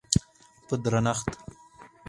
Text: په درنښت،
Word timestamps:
په 0.67 0.75
درنښت، 0.83 1.27